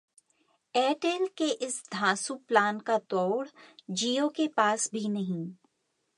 [0.75, 5.45] Airtel के इस धांसू प्लान का तोड़ Jio के पास भी नहीं